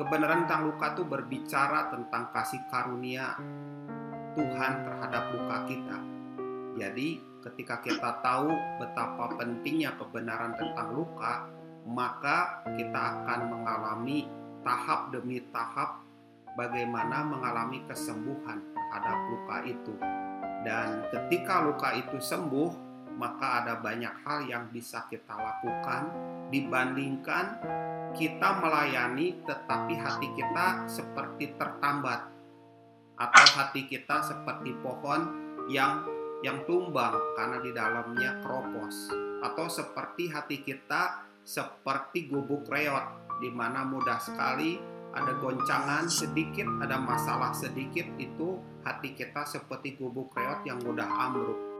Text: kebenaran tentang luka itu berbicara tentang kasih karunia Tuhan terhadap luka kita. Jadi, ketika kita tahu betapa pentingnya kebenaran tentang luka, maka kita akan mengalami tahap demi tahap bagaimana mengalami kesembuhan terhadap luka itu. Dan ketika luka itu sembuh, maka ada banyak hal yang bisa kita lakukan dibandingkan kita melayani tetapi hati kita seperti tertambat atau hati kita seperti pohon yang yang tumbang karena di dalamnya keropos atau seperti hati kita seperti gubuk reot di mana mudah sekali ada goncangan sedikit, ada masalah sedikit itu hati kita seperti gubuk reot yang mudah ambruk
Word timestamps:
kebenaran 0.00 0.48
tentang 0.48 0.72
luka 0.72 0.96
itu 0.96 1.04
berbicara 1.04 1.92
tentang 1.92 2.32
kasih 2.32 2.64
karunia 2.72 3.36
Tuhan 4.32 4.72
terhadap 4.88 5.28
luka 5.36 5.56
kita. 5.68 5.98
Jadi, 6.80 7.20
ketika 7.44 7.84
kita 7.84 8.24
tahu 8.24 8.48
betapa 8.80 9.36
pentingnya 9.36 9.92
kebenaran 10.00 10.56
tentang 10.56 10.96
luka, 10.96 11.44
maka 11.84 12.64
kita 12.72 12.96
akan 12.96 13.40
mengalami 13.52 14.24
tahap 14.64 15.12
demi 15.12 15.44
tahap 15.52 16.00
bagaimana 16.56 17.20
mengalami 17.20 17.84
kesembuhan 17.84 18.64
terhadap 18.72 19.18
luka 19.28 19.56
itu. 19.68 19.94
Dan 20.64 21.04
ketika 21.12 21.60
luka 21.60 21.92
itu 21.92 22.16
sembuh, 22.16 22.89
maka 23.20 23.60
ada 23.60 23.76
banyak 23.76 24.24
hal 24.24 24.48
yang 24.48 24.72
bisa 24.72 25.04
kita 25.12 25.36
lakukan 25.36 26.08
dibandingkan 26.48 27.60
kita 28.16 28.48
melayani 28.64 29.44
tetapi 29.44 29.94
hati 30.00 30.28
kita 30.32 30.88
seperti 30.88 31.52
tertambat 31.60 32.24
atau 33.20 33.44
hati 33.60 33.84
kita 33.84 34.24
seperti 34.24 34.72
pohon 34.80 35.28
yang 35.68 36.08
yang 36.40 36.64
tumbang 36.64 37.12
karena 37.36 37.60
di 37.60 37.70
dalamnya 37.76 38.40
keropos 38.40 39.12
atau 39.44 39.68
seperti 39.68 40.32
hati 40.32 40.64
kita 40.64 41.28
seperti 41.44 42.32
gubuk 42.32 42.64
reot 42.72 43.04
di 43.44 43.52
mana 43.52 43.84
mudah 43.84 44.16
sekali 44.16 44.80
ada 45.10 45.34
goncangan 45.42 46.06
sedikit, 46.06 46.70
ada 46.78 46.94
masalah 46.94 47.50
sedikit 47.50 48.06
itu 48.16 48.62
hati 48.86 49.12
kita 49.12 49.42
seperti 49.44 49.98
gubuk 50.00 50.32
reot 50.32 50.64
yang 50.64 50.80
mudah 50.80 51.08
ambruk 51.28 51.70